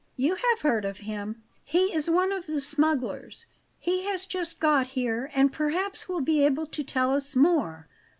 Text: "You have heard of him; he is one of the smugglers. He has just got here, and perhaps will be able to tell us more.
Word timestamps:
"You 0.17 0.33
have 0.33 0.61
heard 0.61 0.83
of 0.83 0.97
him; 1.05 1.43
he 1.63 1.93
is 1.93 2.09
one 2.09 2.31
of 2.31 2.47
the 2.47 2.59
smugglers. 2.59 3.45
He 3.77 4.05
has 4.05 4.25
just 4.25 4.59
got 4.59 4.87
here, 4.97 5.29
and 5.35 5.53
perhaps 5.53 6.09
will 6.09 6.21
be 6.21 6.43
able 6.43 6.65
to 6.65 6.83
tell 6.83 7.13
us 7.13 7.35
more. 7.35 7.87